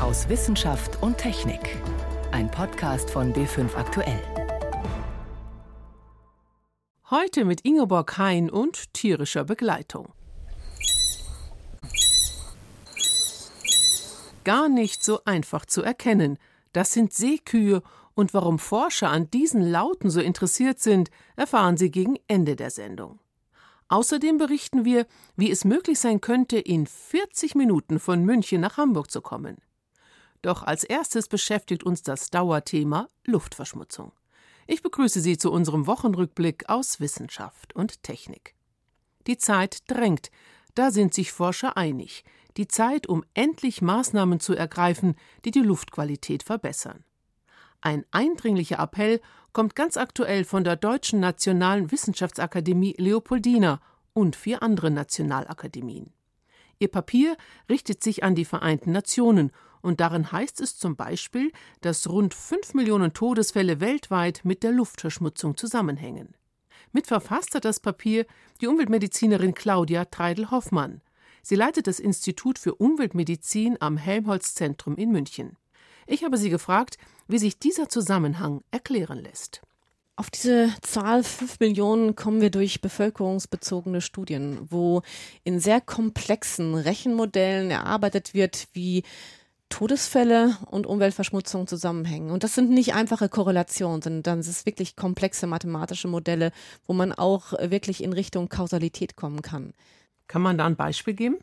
[0.00, 1.76] aus Wissenschaft und Technik.
[2.32, 4.22] Ein Podcast von B5 Aktuell.
[7.10, 10.08] Heute mit Ingeborg Hein und tierischer Begleitung.
[14.44, 16.38] Gar nicht so einfach zu erkennen.
[16.72, 17.82] Das sind Seekühe
[18.14, 23.20] und warum Forscher an diesen Lauten so interessiert sind, erfahren Sie gegen Ende der Sendung.
[23.88, 25.06] Außerdem berichten wir,
[25.36, 29.58] wie es möglich sein könnte, in 40 Minuten von München nach Hamburg zu kommen.
[30.42, 34.12] Doch als erstes beschäftigt uns das Dauerthema Luftverschmutzung.
[34.66, 38.54] Ich begrüße Sie zu unserem Wochenrückblick aus Wissenschaft und Technik.
[39.26, 40.30] Die Zeit drängt,
[40.74, 42.24] da sind sich Forscher einig,
[42.56, 47.04] die Zeit, um endlich Maßnahmen zu ergreifen, die die Luftqualität verbessern.
[47.80, 49.20] Ein eindringlicher Appell
[49.52, 53.80] kommt ganz aktuell von der Deutschen Nationalen Wissenschaftsakademie Leopoldina
[54.12, 56.12] und vier anderen Nationalakademien.
[56.78, 57.36] Ihr Papier
[57.68, 59.52] richtet sich an die Vereinten Nationen
[59.82, 65.56] und darin heißt es zum Beispiel, dass rund fünf Millionen Todesfälle weltweit mit der Luftverschmutzung
[65.56, 66.34] zusammenhängen.
[66.92, 68.26] Mitverfasst hat das Papier
[68.60, 71.02] die Umweltmedizinerin Claudia Treidel-Hoffmann.
[71.42, 75.56] Sie leitet das Institut für Umweltmedizin am Helmholtz-Zentrum in München.
[76.06, 79.62] Ich habe sie gefragt, wie sich dieser Zusammenhang erklären lässt.
[80.16, 85.00] Auf diese Zahl 5 Millionen kommen wir durch bevölkerungsbezogene Studien, wo
[85.44, 89.02] in sehr komplexen Rechenmodellen erarbeitet wird, wie
[89.70, 92.30] Todesfälle und Umweltverschmutzung zusammenhängen.
[92.30, 96.52] Und das sind nicht einfache Korrelationen, sondern das ist wirklich komplexe mathematische Modelle,
[96.86, 99.72] wo man auch wirklich in Richtung Kausalität kommen kann.
[100.28, 101.38] Kann man da ein Beispiel geben?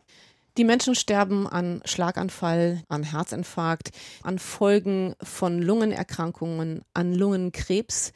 [0.57, 3.91] Die Menschen sterben an Schlaganfall, an Herzinfarkt,
[4.23, 8.11] an Folgen von Lungenerkrankungen, an Lungenkrebs.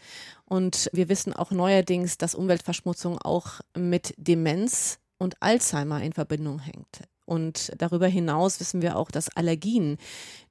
[0.45, 7.01] Und wir wissen auch neuerdings, dass Umweltverschmutzung auch mit Demenz und Alzheimer in Verbindung hängt.
[7.31, 9.95] Und darüber hinaus wissen wir auch, dass Allergien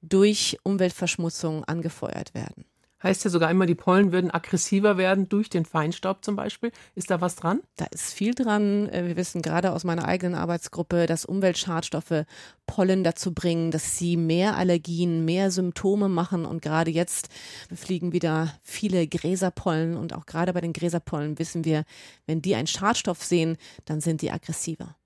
[0.00, 2.64] durch Umweltverschmutzung angefeuert werden.
[3.03, 6.72] Heißt ja sogar immer, die Pollen würden aggressiver werden durch den Feinstaub zum Beispiel.
[6.95, 7.60] Ist da was dran?
[7.77, 8.88] Da ist viel dran.
[8.88, 12.25] Äh, wir wissen gerade aus meiner eigenen Arbeitsgruppe, dass Umweltschadstoffe
[12.66, 16.47] Pollen dazu bringen, dass sie mehr Allergien, mehr Symptome machen.
[16.47, 17.28] Und gerade jetzt
[17.75, 19.99] fliegen wieder viele Gräserpollen.
[19.99, 21.84] Und auch gerade bei den Gräserpollen wissen wir,
[22.25, 24.97] wenn die einen Schadstoff sehen, dann sind die aggressiver.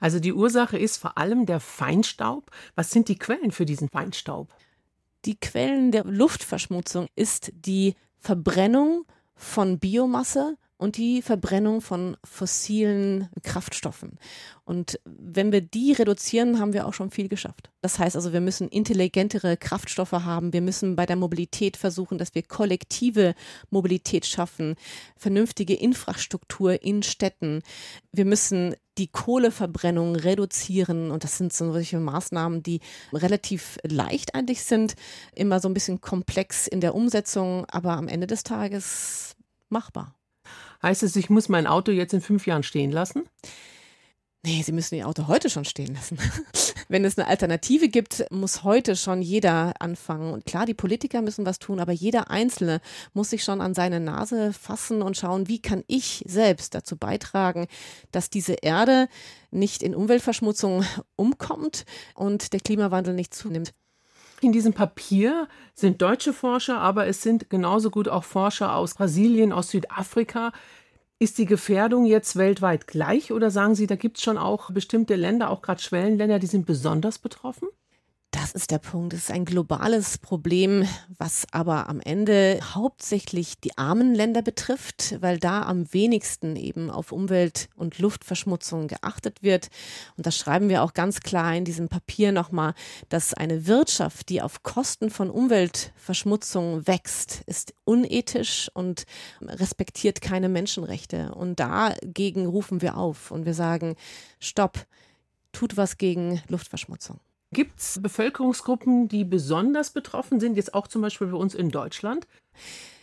[0.00, 2.50] Also die Ursache ist vor allem der Feinstaub.
[2.74, 4.52] Was sind die Quellen für diesen Feinstaub?
[5.24, 14.18] die Quellen der Luftverschmutzung ist die Verbrennung von Biomasse und die Verbrennung von fossilen Kraftstoffen.
[14.64, 17.70] Und wenn wir die reduzieren, haben wir auch schon viel geschafft.
[17.80, 20.52] Das heißt also, wir müssen intelligentere Kraftstoffe haben.
[20.52, 23.34] Wir müssen bei der Mobilität versuchen, dass wir kollektive
[23.70, 24.76] Mobilität schaffen,
[25.16, 27.62] vernünftige Infrastruktur in Städten.
[28.12, 31.10] Wir müssen die Kohleverbrennung reduzieren.
[31.10, 32.80] Und das sind so solche Maßnahmen, die
[33.12, 34.94] relativ leicht eigentlich sind,
[35.34, 39.36] immer so ein bisschen komplex in der Umsetzung, aber am Ende des Tages
[39.68, 40.17] machbar.
[40.82, 43.24] Heißt es, ich muss mein Auto jetzt in fünf Jahren stehen lassen?
[44.44, 46.16] Nee, Sie müssen Ihr Auto heute schon stehen lassen.
[46.88, 50.32] Wenn es eine Alternative gibt, muss heute schon jeder anfangen.
[50.32, 52.80] Und klar, die Politiker müssen was tun, aber jeder Einzelne
[53.12, 57.66] muss sich schon an seine Nase fassen und schauen, wie kann ich selbst dazu beitragen,
[58.12, 59.08] dass diese Erde
[59.50, 60.84] nicht in Umweltverschmutzung
[61.16, 61.84] umkommt
[62.14, 63.74] und der Klimawandel nicht zunimmt.
[64.40, 69.52] In diesem Papier sind deutsche Forscher, aber es sind genauso gut auch Forscher aus Brasilien,
[69.52, 70.52] aus Südafrika.
[71.18, 75.16] Ist die Gefährdung jetzt weltweit gleich oder sagen Sie, da gibt es schon auch bestimmte
[75.16, 77.68] Länder, auch gerade Schwellenländer, die sind besonders betroffen?
[78.40, 79.14] Das ist der Punkt.
[79.14, 80.86] Es ist ein globales Problem,
[81.18, 87.10] was aber am Ende hauptsächlich die armen Länder betrifft, weil da am wenigsten eben auf
[87.10, 89.70] Umwelt- und Luftverschmutzung geachtet wird.
[90.16, 92.74] Und das schreiben wir auch ganz klar in diesem Papier nochmal,
[93.08, 99.02] dass eine Wirtschaft, die auf Kosten von Umweltverschmutzung wächst, ist unethisch und
[99.42, 101.34] respektiert keine Menschenrechte.
[101.34, 103.96] Und dagegen rufen wir auf und wir sagen,
[104.38, 104.86] stopp,
[105.50, 107.18] tut was gegen Luftverschmutzung.
[107.52, 112.26] Gibt es Bevölkerungsgruppen, die besonders betroffen sind, jetzt auch zum Beispiel bei uns in Deutschland?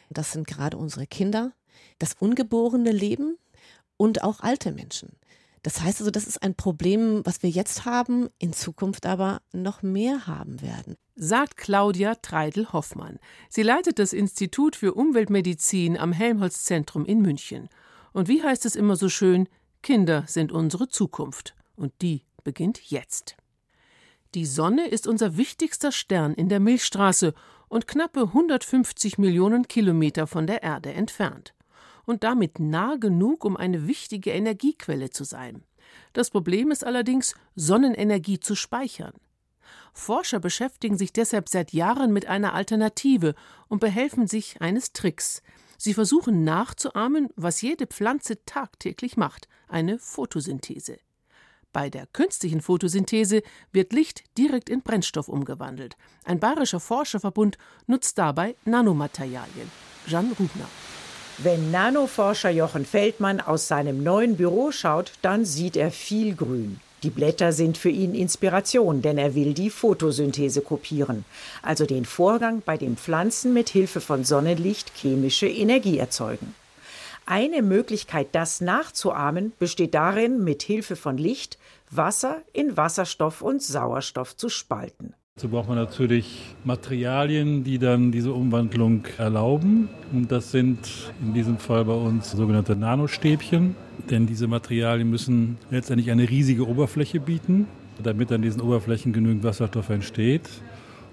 [0.10, 1.52] Das sind gerade unsere Kinder,
[1.98, 3.38] das ungeborene Leben
[3.98, 5.18] und auch alte Menschen.
[5.64, 9.82] Das heißt also, das ist ein Problem, was wir jetzt haben, in Zukunft aber noch
[9.82, 10.96] mehr haben werden.
[11.16, 13.18] Sagt Claudia Treidel-Hoffmann.
[13.50, 17.68] Sie leitet das Institut für Umweltmedizin am Helmholtz-Zentrum in München.
[18.14, 19.50] Und wie heißt es immer so schön,
[19.82, 21.56] Kinder sind unsere Zukunft.
[21.76, 23.36] Und die beginnt jetzt.
[24.36, 27.34] Die Sonne ist unser wichtigster Stern in der Milchstraße
[27.70, 31.54] und knappe 150 Millionen Kilometer von der Erde entfernt.
[32.04, 35.64] Und damit nah genug, um eine wichtige Energiequelle zu sein.
[36.12, 39.14] Das Problem ist allerdings, Sonnenenergie zu speichern.
[39.94, 43.36] Forscher beschäftigen sich deshalb seit Jahren mit einer Alternative
[43.70, 45.44] und behelfen sich eines Tricks.
[45.78, 50.98] Sie versuchen nachzuahmen, was jede Pflanze tagtäglich macht, eine Photosynthese.
[51.76, 53.42] Bei der künstlichen Photosynthese
[53.74, 55.98] wird Licht direkt in Brennstoff umgewandelt.
[56.24, 59.70] Ein bayerischer Forscherverbund nutzt dabei Nanomaterialien.
[60.08, 60.70] Jeanne Rubner.
[61.38, 66.80] Wenn Nanoforscher Jochen Feldmann aus seinem neuen Büro schaut, dann sieht er viel Grün.
[67.04, 71.26] Die Blätter sind für ihn Inspiration, denn er will die Photosynthese kopieren,
[71.62, 76.56] also den Vorgang, bei dem Pflanzen mit Hilfe von Sonnenlicht chemische Energie erzeugen.
[77.28, 81.58] Eine Möglichkeit, das nachzuahmen, besteht darin, mit Hilfe von Licht
[81.92, 85.14] Wasser in Wasserstoff und Sauerstoff zu spalten.
[85.38, 89.90] Dazu braucht man natürlich Materialien, die dann diese Umwandlung erlauben.
[90.14, 90.80] Und das sind
[91.22, 93.76] in diesem Fall bei uns sogenannte Nanostäbchen.
[94.10, 97.68] Denn diese Materialien müssen letztendlich eine riesige Oberfläche bieten,
[98.02, 100.50] damit an diesen Oberflächen genügend Wasserstoff entsteht.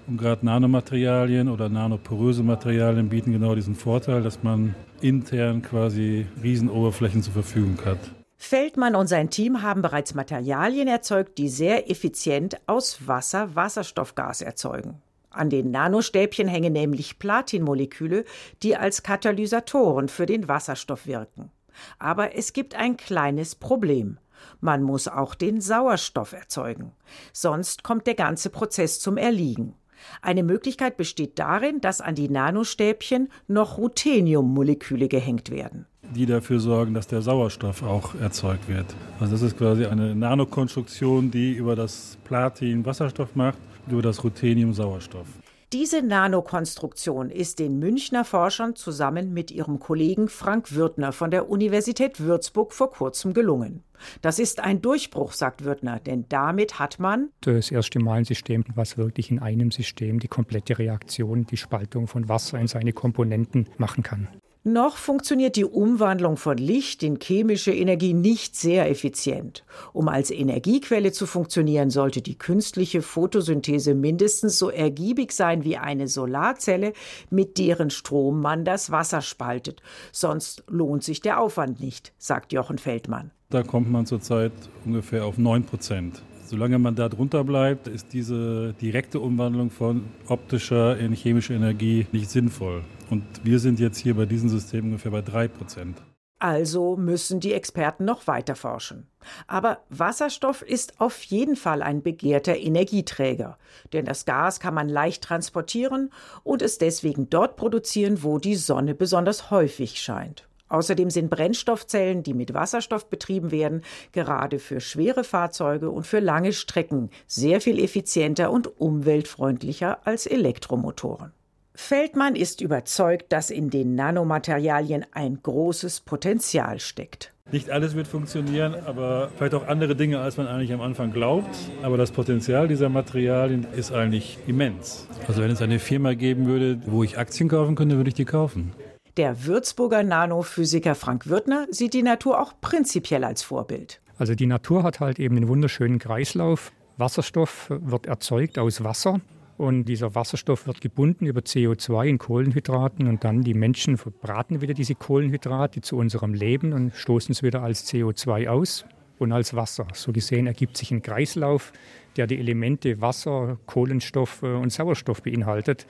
[0.07, 7.21] Und gerade Nanomaterialien oder nanoporöse Materialien bieten genau diesen Vorteil, dass man intern quasi Riesenoberflächen
[7.23, 7.99] zur Verfügung hat.
[8.43, 15.01] Feldmann und sein Team haben bereits Materialien erzeugt, die sehr effizient aus Wasser Wasserstoffgas erzeugen.
[15.29, 18.25] An den Nanostäbchen hängen nämlich Platinmoleküle,
[18.61, 21.51] die als Katalysatoren für den Wasserstoff wirken.
[21.99, 24.19] Aber es gibt ein kleines Problem.
[24.59, 26.91] Man muss auch den Sauerstoff erzeugen.
[27.31, 29.73] Sonst kommt der ganze Prozess zum Erliegen.
[30.21, 36.93] Eine Möglichkeit besteht darin, dass an die Nanostäbchen noch Rutheniummoleküle gehängt werden die dafür sorgen,
[36.93, 38.85] dass der Sauerstoff auch erzeugt wird.
[39.19, 43.57] Also das ist quasi eine Nanokonstruktion, die über das Platin Wasserstoff macht,
[43.89, 45.27] über das Ruthenium Sauerstoff.
[45.73, 52.19] Diese Nanokonstruktion ist den Münchner Forschern zusammen mit ihrem Kollegen Frank Würtner von der Universität
[52.19, 53.81] Würzburg vor kurzem gelungen.
[54.21, 58.63] Das ist ein Durchbruch, sagt Würtner, denn damit hat man das erste Mal ein System,
[58.75, 63.67] was wirklich in einem System die komplette Reaktion, die Spaltung von Wasser in seine Komponenten
[63.79, 64.27] machen kann.
[64.65, 69.65] Noch funktioniert die Umwandlung von Licht in chemische Energie nicht sehr effizient.
[69.91, 76.07] Um als Energiequelle zu funktionieren, sollte die künstliche Photosynthese mindestens so ergiebig sein wie eine
[76.07, 76.93] Solarzelle,
[77.29, 79.81] mit deren Strom man das Wasser spaltet.
[80.13, 83.31] Sonst lohnt sich der Aufwand nicht, sagt Jochen Feldmann.
[83.49, 84.53] Da kommt man zurzeit
[84.85, 86.23] ungefähr auf 9 Prozent.
[86.45, 92.29] Solange man da drunter bleibt, ist diese direkte Umwandlung von optischer in chemische Energie nicht
[92.29, 92.83] sinnvoll.
[93.09, 95.97] Und wir sind jetzt hier bei diesem System ungefähr bei 3 Prozent.
[96.39, 99.07] Also müssen die Experten noch weiter forschen.
[99.47, 103.57] Aber Wasserstoff ist auf jeden Fall ein begehrter Energieträger,
[103.93, 106.09] denn das Gas kann man leicht transportieren
[106.43, 110.49] und es deswegen dort produzieren, wo die Sonne besonders häufig scheint.
[110.73, 116.51] Außerdem sind Brennstoffzellen, die mit Wasserstoff betrieben werden, gerade für schwere Fahrzeuge und für lange
[116.51, 121.31] Strecken sehr viel effizienter und umweltfreundlicher als Elektromotoren.
[121.75, 127.33] Feldmann ist überzeugt, dass in den Nanomaterialien ein großes Potenzial steckt.
[127.51, 131.55] Nicht alles wird funktionieren, aber vielleicht auch andere Dinge, als man eigentlich am Anfang glaubt.
[131.83, 135.07] Aber das Potenzial dieser Materialien ist eigentlich immens.
[135.27, 138.25] Also wenn es eine Firma geben würde, wo ich Aktien kaufen könnte, würde ich die
[138.25, 138.73] kaufen.
[139.15, 144.01] Der Würzburger Nanophysiker Frank Würtner sieht die Natur auch prinzipiell als Vorbild.
[144.17, 146.71] Also die Natur hat halt eben einen wunderschönen Kreislauf.
[146.97, 149.21] Wasserstoff wird erzeugt aus Wasser
[149.57, 154.73] und dieser Wasserstoff wird gebunden über CO2 in Kohlenhydraten und dann die Menschen verbraten wieder
[154.73, 158.83] diese Kohlenhydrate zu unserem Leben und stoßen es wieder als CO2 aus
[159.19, 159.87] und als Wasser.
[159.93, 161.71] So gesehen ergibt sich ein Kreislauf,
[162.15, 165.87] der die Elemente Wasser, Kohlenstoff und Sauerstoff beinhaltet.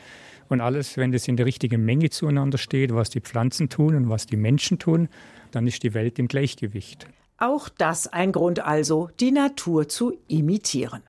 [0.50, 4.10] Und alles, wenn das in der richtigen Menge zueinander steht, was die Pflanzen tun und
[4.10, 5.10] was die Menschen tun,
[5.51, 7.08] dann ist die Welt im Gleichgewicht.
[7.38, 11.03] Auch das ein Grund also, die Natur zu imitieren.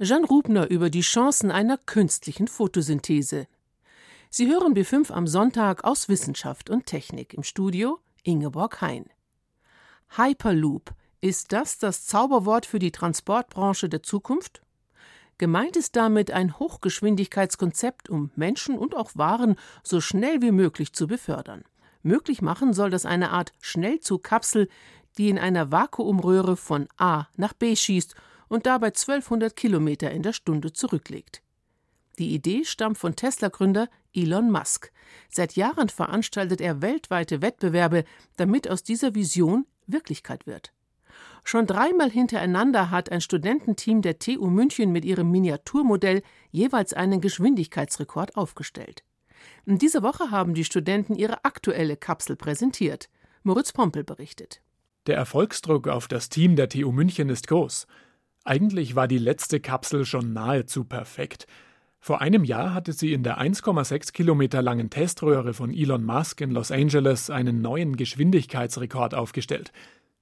[0.00, 3.48] Jeanne Rubner über die Chancen einer künstlichen Photosynthese.
[4.30, 9.06] Sie hören B5 am Sonntag aus Wissenschaft und Technik im Studio Ingeborg Hein.
[10.16, 14.62] Hyperloop, ist das das Zauberwort für die Transportbranche der Zukunft?
[15.38, 21.06] Gemeint ist damit ein Hochgeschwindigkeitskonzept, um Menschen und auch Waren so schnell wie möglich zu
[21.06, 21.64] befördern.
[22.02, 24.68] Möglich machen soll das eine Art Schnellzugkapsel,
[25.16, 28.14] die in einer Vakuumröhre von A nach B schießt
[28.48, 31.42] und dabei 1200 Kilometer in der Stunde zurücklegt.
[32.18, 34.90] Die Idee stammt von Tesla-Gründer Elon Musk.
[35.28, 38.04] Seit Jahren veranstaltet er weltweite Wettbewerbe,
[38.36, 40.72] damit aus dieser Vision Wirklichkeit wird.
[41.44, 48.36] Schon dreimal hintereinander hat ein Studententeam der TU München mit ihrem Miniaturmodell jeweils einen Geschwindigkeitsrekord
[48.36, 49.02] aufgestellt.
[49.64, 53.08] In dieser Woche haben die Studenten ihre aktuelle Kapsel präsentiert.
[53.42, 54.60] Moritz Pompel berichtet.
[55.06, 57.86] Der Erfolgsdruck auf das Team der TU München ist groß.
[58.44, 61.46] Eigentlich war die letzte Kapsel schon nahezu perfekt.
[62.00, 66.50] Vor einem Jahr hatte sie in der 1,6 Kilometer langen Teströhre von Elon Musk in
[66.50, 69.72] Los Angeles einen neuen Geschwindigkeitsrekord aufgestellt.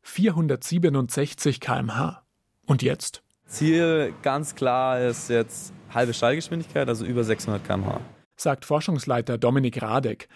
[0.06, 2.22] 467 km/h.
[2.64, 3.22] Und jetzt?
[3.46, 8.00] Ziel ganz klar ist jetzt halbe Schallgeschwindigkeit, also über 600 km/h.
[8.36, 10.28] Sagt Forschungsleiter Dominik Radek.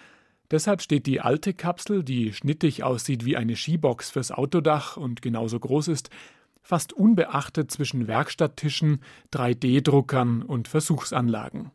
[0.50, 5.60] Deshalb steht die alte Kapsel, die schnittig aussieht wie eine Skibox fürs Autodach und genauso
[5.60, 6.10] groß ist,
[6.62, 9.00] fast unbeachtet zwischen Werkstatttischen,
[9.32, 11.70] 3D-Druckern und Versuchsanlagen.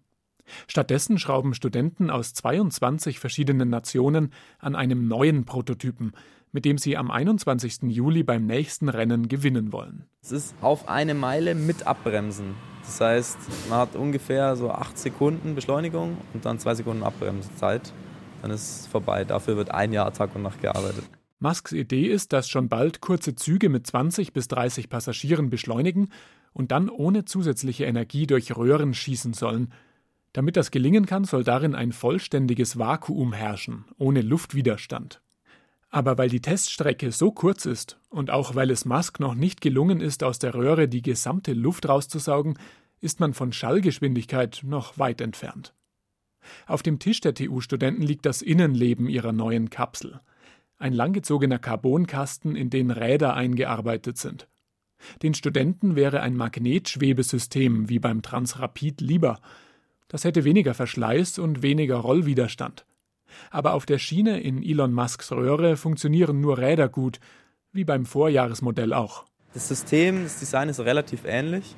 [0.67, 6.13] Stattdessen schrauben Studenten aus 22 verschiedenen Nationen an einem neuen Prototypen,
[6.55, 7.79] mit dem sie am 21.
[7.89, 10.05] Juli beim nächsten Rennen gewinnen wollen.
[10.21, 12.55] Es ist auf eine Meile mit Abbremsen.
[12.85, 13.37] Das heißt,
[13.69, 17.91] man hat ungefähr so acht Sekunden Beschleunigung und dann zwei Sekunden Abbremszeit.
[18.41, 19.25] Dann ist es vorbei.
[19.25, 21.03] Dafür wird ein Jahr Tag und Nacht gearbeitet.
[21.39, 26.07] Musks Idee ist, dass schon bald kurze Züge mit 20 bis 30 Passagieren beschleunigen
[26.53, 29.73] und dann ohne zusätzliche Energie durch Röhren schießen sollen.
[30.31, 35.21] Damit das gelingen kann, soll darin ein vollständiges Vakuum herrschen, ohne Luftwiderstand.
[35.95, 40.01] Aber weil die Teststrecke so kurz ist und auch weil es Musk noch nicht gelungen
[40.01, 42.59] ist, aus der Röhre die gesamte Luft rauszusaugen,
[42.99, 45.73] ist man von Schallgeschwindigkeit noch weit entfernt.
[46.67, 50.19] Auf dem Tisch der TU-Studenten liegt das Innenleben ihrer neuen Kapsel
[50.79, 54.49] ein langgezogener Carbonkasten, in den Räder eingearbeitet sind.
[55.21, 59.39] Den Studenten wäre ein Magnetschwebesystem wie beim Transrapid lieber.
[60.09, 62.85] Das hätte weniger Verschleiß und weniger Rollwiderstand.
[63.51, 67.19] Aber auf der Schiene in Elon Musks Röhre funktionieren nur Räder gut,
[67.71, 69.25] wie beim Vorjahresmodell auch.
[69.53, 71.75] Das System, das Design ist relativ ähnlich,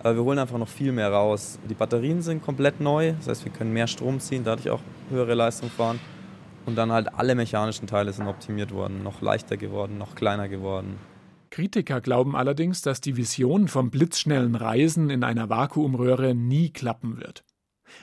[0.00, 1.58] aber wir holen einfach noch viel mehr raus.
[1.68, 5.34] Die Batterien sind komplett neu, das heißt, wir können mehr Strom ziehen, dadurch auch höhere
[5.34, 6.00] Leistung fahren.
[6.66, 10.98] Und dann halt alle mechanischen Teile sind optimiert worden, noch leichter geworden, noch kleiner geworden.
[11.50, 17.44] Kritiker glauben allerdings, dass die Vision vom blitzschnellen Reisen in einer Vakuumröhre nie klappen wird.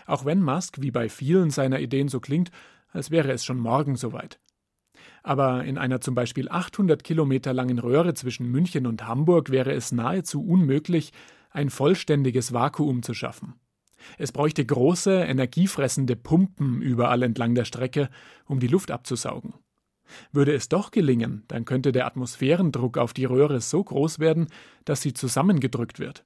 [0.06, 2.52] Auch wenn Musk wie bei vielen seiner Ideen so klingt,
[2.92, 4.40] als wäre es schon morgen soweit.
[5.24, 9.92] Aber in einer zum Beispiel 800 Kilometer langen Röhre zwischen München und Hamburg wäre es
[9.92, 11.12] nahezu unmöglich,
[11.52, 13.56] ein vollständiges Vakuum zu schaffen.
[14.18, 18.10] Es bräuchte große, energiefressende Pumpen überall entlang der Strecke,
[18.46, 19.54] um die Luft abzusaugen.
[20.32, 24.48] Würde es doch gelingen, dann könnte der Atmosphärendruck auf die Röhre so groß werden,
[24.86, 26.26] dass sie zusammengedrückt wird.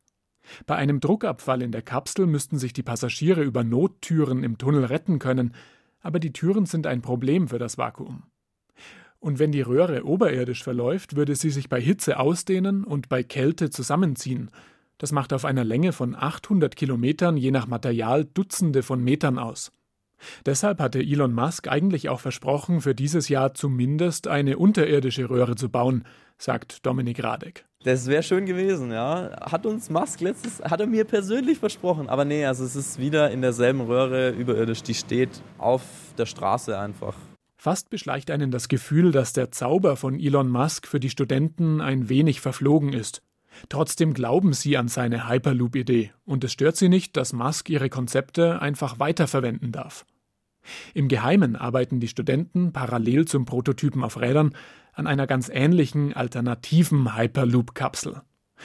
[0.65, 5.19] Bei einem Druckabfall in der Kapsel müssten sich die Passagiere über Nottüren im Tunnel retten
[5.19, 5.53] können,
[6.01, 8.23] aber die Türen sind ein Problem für das Vakuum.
[9.19, 13.69] Und wenn die Röhre oberirdisch verläuft, würde sie sich bei Hitze ausdehnen und bei Kälte
[13.69, 14.49] zusammenziehen,
[14.97, 19.71] das macht auf einer Länge von 800 Kilometern je nach Material Dutzende von Metern aus.
[20.45, 25.69] Deshalb hatte Elon Musk eigentlich auch versprochen, für dieses Jahr zumindest eine unterirdische Röhre zu
[25.69, 26.05] bauen,
[26.37, 27.65] sagt Dominik Radek.
[27.83, 29.31] Das wäre schön gewesen, ja.
[29.41, 32.09] Hat uns Musk letztes, hat er mir persönlich versprochen.
[32.09, 34.83] Aber nee, also es ist wieder in derselben Röhre überirdisch.
[34.83, 35.81] Die steht auf
[36.17, 37.15] der Straße einfach.
[37.57, 42.09] Fast beschleicht einen das Gefühl, dass der Zauber von Elon Musk für die Studenten ein
[42.09, 43.21] wenig verflogen ist.
[43.69, 48.61] Trotzdem glauben sie an seine Hyperloop-Idee und es stört sie nicht, dass Musk ihre Konzepte
[48.61, 50.05] einfach weiterverwenden darf.
[50.93, 54.55] Im Geheimen arbeiten die Studenten parallel zum Prototypen auf Rädern
[54.93, 58.21] an einer ganz ähnlichen alternativen Hyperloop-Kapsel.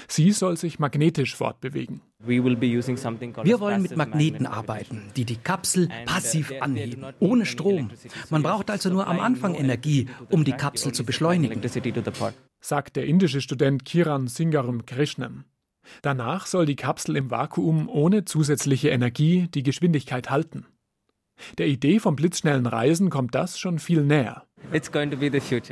[0.09, 2.03] Sie soll sich magnetisch fortbewegen.
[2.19, 7.91] Wir wollen mit Magneten arbeiten, die die Kapsel uh, passiv anheben, ohne Strom.
[8.31, 11.62] Man braucht also nur am Anfang Energie, um die Kapsel zu beschleunigen
[12.61, 15.45] sagt der indische Student Kiran Singarum Krishnan.
[16.03, 20.67] Danach soll die Kapsel im Vakuum ohne zusätzliche Energie die Geschwindigkeit halten.
[21.59, 24.45] Der Idee vom blitzschnellen Reisen kommt das schon viel näher.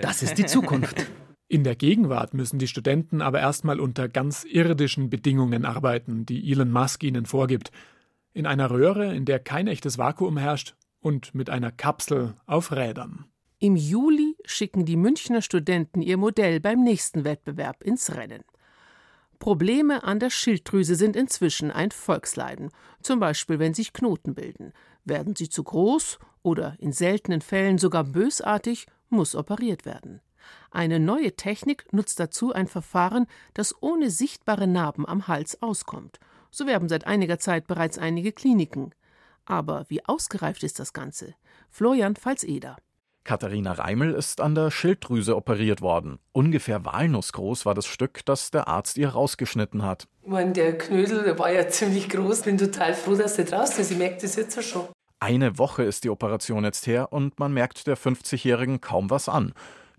[0.03, 1.07] Das ist die Zukunft.
[1.49, 6.71] In der Gegenwart müssen die Studenten aber erstmal unter ganz irdischen Bedingungen arbeiten, die Elon
[6.71, 7.71] Musk ihnen vorgibt.
[8.33, 13.27] In einer Röhre, in der kein echtes Vakuum herrscht und mit einer Kapsel auf Rädern.
[13.59, 18.43] Im Juli schicken die Münchner Studenten ihr Modell beim nächsten Wettbewerb ins Rennen.
[19.39, 22.71] Probleme an der Schilddrüse sind inzwischen ein Volksleiden,
[23.03, 24.73] zum Beispiel wenn sich Knoten bilden.
[25.05, 30.21] Werden sie zu groß oder in seltenen Fällen sogar bösartig, muss operiert werden.
[30.71, 36.19] Eine neue Technik nutzt dazu ein Verfahren, das ohne sichtbare Narben am Hals auskommt.
[36.51, 38.95] So werben seit einiger Zeit bereits einige Kliniken.
[39.45, 41.35] Aber wie ausgereift ist das Ganze?
[41.71, 42.77] Florian Pfalz-Eder.
[43.25, 46.19] Katharina Reimel ist an der Schilddrüse operiert worden.
[46.33, 50.07] Ungefähr walnussgroß war das Stück, das der Arzt ihr rausgeschnitten hat.
[50.27, 52.43] Meine, der Knödel der war ja ziemlich groß.
[52.43, 53.91] Bin total froh, dass der draußen ist.
[53.91, 54.89] Ich merke das jetzt schon.
[55.25, 59.55] Eine Woche ist die Operation jetzt her und man merkt der 50-Jährigen kaum was an.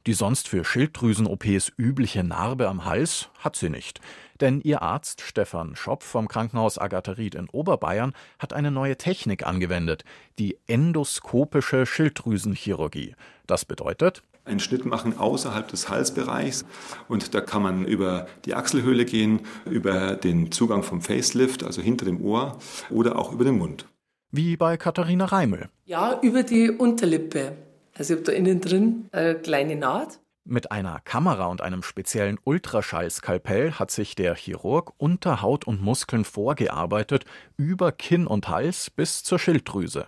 [0.06, 4.02] Die sonst für Schilddrüsen-OPs übliche Narbe am Hals hat sie nicht.
[4.40, 10.06] Denn ihr Arzt Stefan Schopf vom Krankenhaus Agatheried in Oberbayern hat eine neue Technik angewendet,
[10.38, 13.16] die endoskopische Schilddrüsenchirurgie.
[13.48, 16.66] Das bedeutet, einen Schnitt machen außerhalb des Halsbereichs.
[17.08, 22.06] Und da kann man über die Achselhöhle gehen, über den Zugang vom Facelift, also hinter
[22.06, 22.60] dem Ohr,
[22.92, 23.88] oder auch über den Mund.
[24.32, 25.70] Wie bei Katharina Reimel.
[25.86, 27.54] Ja, über die Unterlippe.
[27.98, 30.20] Also ich habe da innen drin eine kleine Naht.
[30.48, 36.24] Mit einer Kamera und einem speziellen Ultraschallskalpell hat sich der Chirurg unter Haut und Muskeln
[36.24, 37.26] vorgearbeitet,
[37.58, 40.08] über Kinn und Hals bis zur Schilddrüse.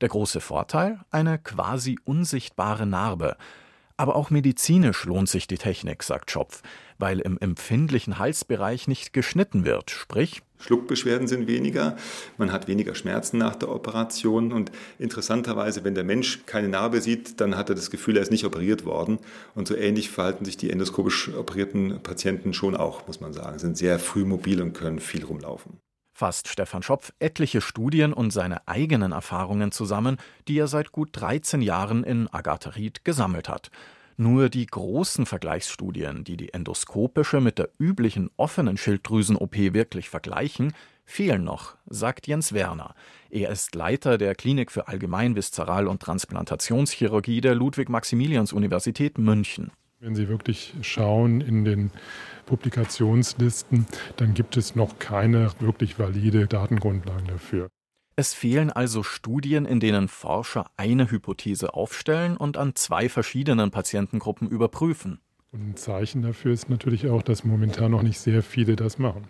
[0.00, 1.00] Der große Vorteil?
[1.10, 3.36] Eine quasi unsichtbare Narbe.
[4.02, 6.62] Aber auch medizinisch lohnt sich die Technik, sagt Schopf,
[6.98, 11.96] weil im empfindlichen Halsbereich nicht geschnitten wird, sprich Schluckbeschwerden sind weniger,
[12.36, 17.40] man hat weniger Schmerzen nach der Operation und interessanterweise, wenn der Mensch keine Narbe sieht,
[17.40, 19.20] dann hat er das Gefühl, er ist nicht operiert worden.
[19.54, 23.78] Und so ähnlich verhalten sich die endoskopisch operierten Patienten schon auch, muss man sagen, sind
[23.78, 25.78] sehr früh mobil und können viel rumlaufen
[26.12, 31.62] fasst Stefan Schopf etliche Studien und seine eigenen Erfahrungen zusammen, die er seit gut 13
[31.62, 33.70] Jahren in Agatheried gesammelt hat.
[34.16, 41.44] Nur die großen Vergleichsstudien, die die endoskopische mit der üblichen offenen Schilddrüsen-OP wirklich vergleichen, fehlen
[41.44, 42.94] noch, sagt Jens Werner.
[43.30, 49.72] Er ist Leiter der Klinik für Allgemein-, Viszeral- und Transplantationschirurgie der Ludwig-Maximilians-Universität München.
[49.98, 51.90] Wenn Sie wirklich schauen in den
[52.46, 57.68] Publikationslisten, dann gibt es noch keine wirklich valide Datengrundlagen dafür.
[58.14, 64.48] Es fehlen also Studien, in denen Forscher eine Hypothese aufstellen und an zwei verschiedenen Patientengruppen
[64.48, 65.20] überprüfen.
[65.50, 69.28] Und ein Zeichen dafür ist natürlich auch, dass momentan noch nicht sehr viele das machen.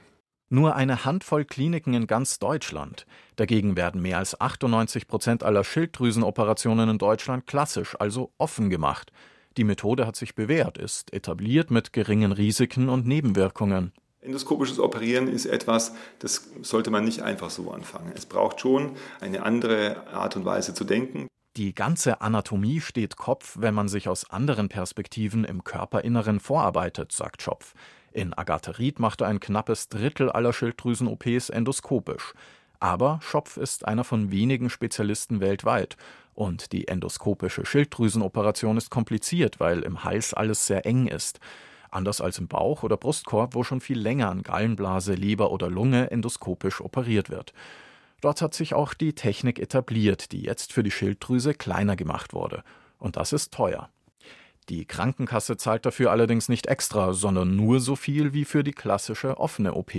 [0.48, 3.06] Nur eine Handvoll Kliniken in ganz Deutschland.
[3.36, 9.12] Dagegen werden mehr als 98 Prozent aller Schilddrüsenoperationen in Deutschland klassisch, also offen gemacht.
[9.56, 13.92] Die Methode hat sich bewährt, ist etabliert mit geringen Risiken und Nebenwirkungen.
[14.22, 18.12] Endoskopisches Operieren ist etwas, das sollte man nicht einfach so anfangen.
[18.14, 21.26] Es braucht schon eine andere Art und Weise zu denken.
[21.56, 27.42] Die ganze Anatomie steht Kopf, wenn man sich aus anderen Perspektiven im Körperinneren vorarbeitet, sagt
[27.42, 27.74] Schopf.
[28.12, 32.32] In Agatheried machte ein knappes Drittel aller Schilddrüsen-OPs endoskopisch.
[32.82, 35.96] Aber Schopf ist einer von wenigen Spezialisten weltweit
[36.34, 41.38] und die endoskopische Schilddrüsenoperation ist kompliziert, weil im Hals alles sehr eng ist.
[41.92, 46.10] Anders als im Bauch oder Brustkorb, wo schon viel länger an Gallenblase, Leber oder Lunge
[46.10, 47.52] endoskopisch operiert wird.
[48.20, 52.64] Dort hat sich auch die Technik etabliert, die jetzt für die Schilddrüse kleiner gemacht wurde.
[52.98, 53.90] Und das ist teuer.
[54.68, 59.38] Die Krankenkasse zahlt dafür allerdings nicht extra, sondern nur so viel wie für die klassische
[59.38, 59.92] offene OP.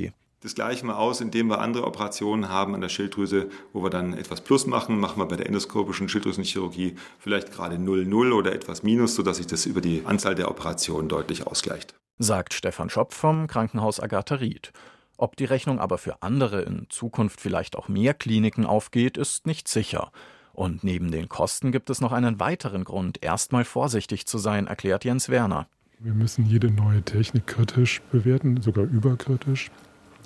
[0.44, 4.14] Das gleichen wir aus, indem wir andere Operationen haben an der Schilddrüse, wo wir dann
[4.14, 5.00] etwas Plus machen.
[5.00, 9.66] Machen wir bei der endoskopischen Schilddrüsenchirurgie vielleicht gerade 0,0 oder etwas Minus, sodass sich das
[9.66, 11.96] über die Anzahl der Operationen deutlich ausgleicht.
[12.20, 14.74] Sagt Stefan Schopf vom Krankenhaus Agatha Ried.
[15.16, 19.70] Ob die Rechnung aber für andere in Zukunft vielleicht auch mehr Kliniken aufgeht, ist nicht
[19.70, 20.12] sicher.
[20.52, 25.06] Und neben den Kosten gibt es noch einen weiteren Grund, erstmal vorsichtig zu sein, erklärt
[25.06, 25.68] Jens Werner.
[26.00, 29.72] Wir müssen jede neue Technik kritisch bewerten, sogar überkritisch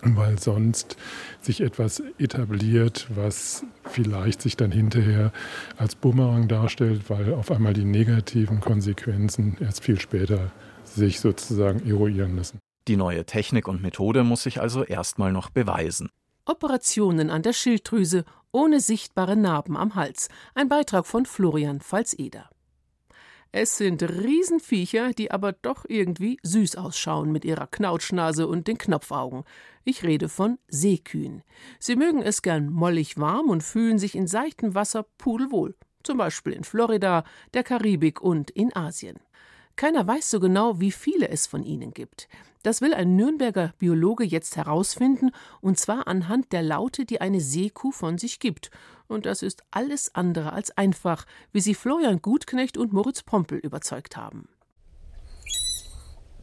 [0.04, 0.98] weil sonst
[1.42, 5.32] sich etwas etabliert, was vielleicht sich dann hinterher
[5.78, 10.52] als Bumerang darstellt, weil auf einmal die negativen Konsequenzen erst viel später
[10.84, 12.60] sich sozusagen eruieren müssen.
[12.88, 16.10] Die neue Technik und Methode muss sich also erstmal noch beweisen.
[16.46, 20.30] Operationen an der Schilddrüse ohne sichtbare Narben am Hals.
[20.56, 22.50] Ein Beitrag von Florian Pfalz-Eder.
[23.52, 29.44] Es sind Riesenviecher, die aber doch irgendwie süß ausschauen mit ihrer Knautschnase und den Knopfaugen.
[29.84, 31.44] Ich rede von Seekühen.
[31.80, 35.76] Sie mögen es gern mollig warm und fühlen sich in seichtem Wasser pudelwohl.
[36.04, 39.18] Zum Beispiel in Florida, der Karibik und in Asien.
[39.78, 42.28] Keiner weiß so genau, wie viele es von ihnen gibt.
[42.64, 45.32] Das will ein Nürnberger Biologe jetzt herausfinden,
[45.62, 48.72] und zwar anhand der Laute, die eine Seekuh von sich gibt.
[49.08, 54.18] Und das ist alles andere als einfach, wie sie Florian Gutknecht und Moritz Pompel überzeugt
[54.18, 54.50] haben.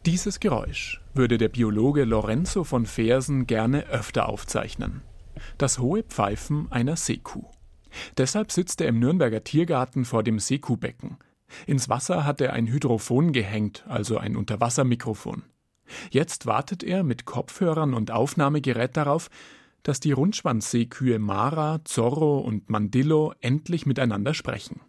[0.07, 5.03] Dieses Geräusch würde der Biologe Lorenzo von Fersen gerne öfter aufzeichnen.
[5.57, 7.44] Das hohe Pfeifen einer Seekuh.
[8.18, 11.18] Deshalb sitzt er im Nürnberger Tiergarten vor dem Seekuhbecken.
[11.66, 15.44] Ins Wasser hat er ein Hydrophon gehängt, also ein Unterwassermikrofon.
[16.11, 19.29] Jetzt wartet er mit Kopfhörern und Aufnahmegerät darauf,
[19.85, 24.81] dass die Rundschwanzseekühe Mara, Zorro und Mandillo endlich miteinander sprechen.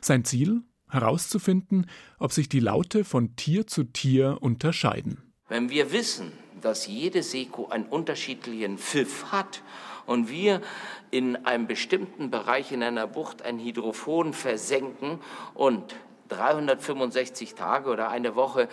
[0.00, 0.62] Sein Ziel?
[0.88, 1.86] Herauszufinden,
[2.20, 5.32] ob sich die Laute von Tier zu Tier unterscheiden.
[5.48, 9.62] Wenn wir wissen, dass jede Seekuh einen unterschiedlichen Pfiff hat
[10.06, 10.62] und wir
[11.10, 15.18] in einem bestimmten Bereich in einer Bucht ein Hydrophon versenken
[15.54, 15.96] und
[16.28, 18.68] 365 Tage oder eine Woche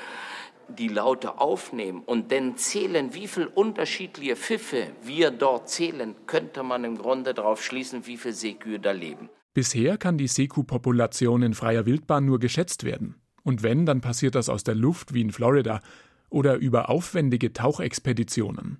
[0.69, 6.83] die Laute aufnehmen und dann zählen, wie viele unterschiedliche Pfiffe wir dort zählen, könnte man
[6.83, 9.29] im Grunde darauf schließen, wie viele Seekühe da leben.
[9.53, 13.15] Bisher kann die Seekuhpopulation in freier Wildbahn nur geschätzt werden.
[13.43, 15.81] Und wenn, dann passiert das aus der Luft wie in Florida
[16.29, 18.79] oder über aufwendige Tauchexpeditionen.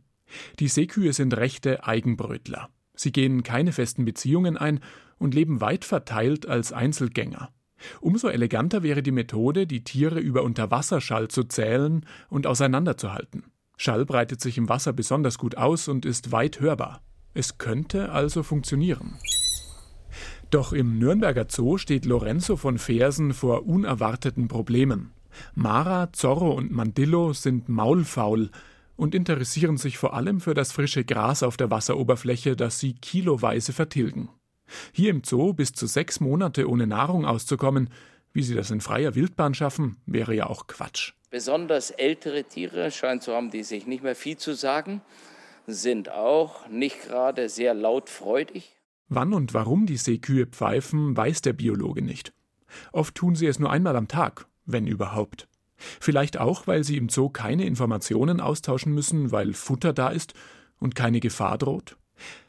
[0.59, 2.69] Die Seekühe sind rechte Eigenbrötler.
[2.95, 4.79] Sie gehen keine festen Beziehungen ein
[5.19, 7.49] und leben weit verteilt als Einzelgänger.
[8.01, 13.45] Umso eleganter wäre die Methode, die Tiere über Unterwasserschall zu zählen und auseinanderzuhalten.
[13.77, 17.01] Schall breitet sich im Wasser besonders gut aus und ist weit hörbar.
[17.33, 19.17] Es könnte also funktionieren.
[20.51, 25.11] Doch im Nürnberger Zoo steht Lorenzo von Fersen vor unerwarteten Problemen.
[25.55, 28.51] Mara, Zorro und Mandillo sind maulfaul
[28.95, 33.73] und interessieren sich vor allem für das frische Gras auf der Wasseroberfläche, das sie kiloweise
[33.73, 34.29] vertilgen.
[34.91, 37.89] Hier im Zoo bis zu sechs Monate ohne Nahrung auszukommen,
[38.33, 41.13] wie sie das in freier Wildbahn schaffen, wäre ja auch Quatsch.
[41.29, 45.01] Besonders ältere Tiere scheint zu haben, die sich nicht mehr viel zu sagen,
[45.67, 48.75] sind auch nicht gerade sehr lautfreudig.
[49.09, 52.33] Wann und warum die Seekühe pfeifen, weiß der Biologe nicht.
[52.91, 55.47] Oft tun sie es nur einmal am Tag, wenn überhaupt.
[55.99, 60.33] Vielleicht auch, weil sie im Zoo keine Informationen austauschen müssen, weil Futter da ist
[60.79, 61.97] und keine Gefahr droht?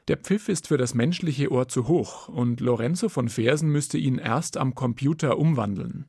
[0.09, 4.19] Der Pfiff ist für das menschliche Ohr zu hoch und Lorenzo von Fersen müsste ihn
[4.19, 6.07] erst am Computer umwandeln.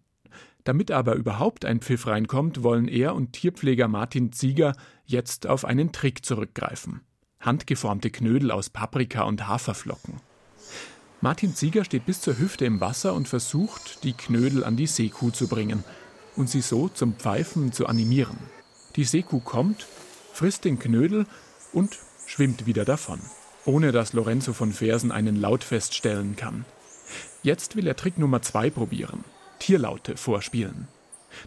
[0.65, 4.75] Damit aber überhaupt ein Pfiff reinkommt, wollen er und Tierpfleger Martin Zieger
[5.05, 7.01] jetzt auf einen Trick zurückgreifen.
[7.39, 10.15] Handgeformte Knödel aus Paprika und Haferflocken.
[11.21, 15.31] Martin Zieger steht bis zur Hüfte im Wasser und versucht, die Knödel an die Seekuh
[15.31, 15.83] zu bringen
[16.35, 18.37] und sie so zum Pfeifen zu animieren.
[18.95, 19.87] Die Seekuh kommt,
[20.33, 21.25] frisst den Knödel
[21.71, 23.19] und schwimmt wieder davon,
[23.65, 26.65] ohne dass Lorenzo von Fersen einen Laut feststellen kann.
[27.43, 29.23] Jetzt will er Trick Nummer zwei probieren:
[29.59, 30.87] Tierlaute vorspielen.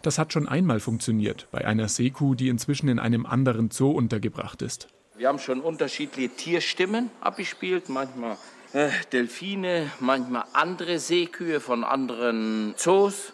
[0.03, 4.63] Das hat schon einmal funktioniert bei einer Seekuh, die inzwischen in einem anderen Zoo untergebracht
[4.63, 4.89] ist.
[5.17, 8.37] Wir haben schon unterschiedliche Tierstimmen abgespielt, manchmal
[8.73, 13.33] äh, Delfine, manchmal andere Seekühe von anderen Zoos.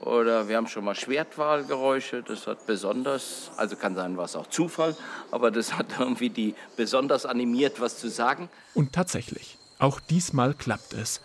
[0.00, 4.46] Oder wir haben schon mal Schwertwahlgeräusche, das hat besonders, also kann sein, war es auch
[4.46, 4.96] Zufall,
[5.30, 8.48] aber das hat irgendwie die besonders animiert, was zu sagen.
[8.74, 11.20] Und tatsächlich, auch diesmal klappt es.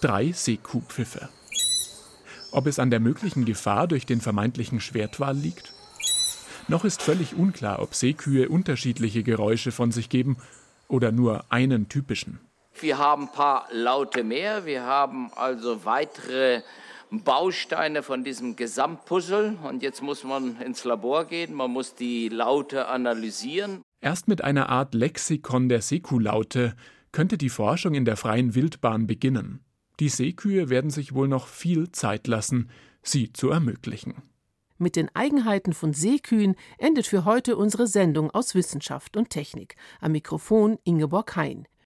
[0.00, 1.28] Drei Seekuhpfiffe.
[2.52, 5.72] Ob es an der möglichen Gefahr durch den vermeintlichen Schwertwal liegt?
[6.68, 10.36] Noch ist völlig unklar, ob Seekühe unterschiedliche Geräusche von sich geben
[10.88, 12.40] oder nur einen typischen.
[12.80, 14.64] Wir haben ein paar Laute mehr.
[14.64, 16.62] Wir haben also weitere
[17.10, 19.56] Bausteine von diesem Gesamtpuzzle.
[19.62, 21.54] Und jetzt muss man ins Labor gehen.
[21.54, 23.82] Man muss die Laute analysieren.
[24.00, 26.74] Erst mit einer Art Lexikon der Seekuhlaute
[27.12, 29.64] könnte die Forschung in der freien Wildbahn beginnen.
[30.00, 32.68] Die Seekühe werden sich wohl noch viel Zeit lassen,
[33.02, 34.22] sie zu ermöglichen.
[34.78, 39.76] Mit den Eigenheiten von Seekühen endet für heute unsere Sendung aus Wissenschaft und Technik.
[40.00, 41.66] Am Mikrofon Ingeborg Hein.